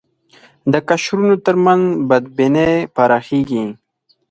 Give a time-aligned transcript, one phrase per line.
[0.71, 3.63] د قشرونو تر منځ بدبینۍ پراخېږي